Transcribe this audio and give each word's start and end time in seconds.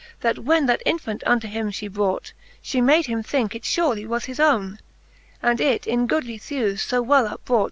That 0.21 0.39
when 0.39 0.65
that 0.65 0.81
infant 0.83 1.21
unto 1.27 1.47
him 1.47 1.69
fhe 1.69 1.93
brought. 1.93 2.33
She 2.59 2.81
made 2.81 3.05
him 3.05 3.21
thinke 3.21 3.53
it 3.53 3.61
furely 3.61 4.07
was 4.07 4.25
his 4.25 4.39
owne. 4.39 4.79
And 5.43 5.61
it 5.61 5.85
in 5.85 6.07
goodly 6.07 6.39
thewes 6.39 6.81
fo 6.81 7.03
well 7.03 7.27
upbrought. 7.27 7.59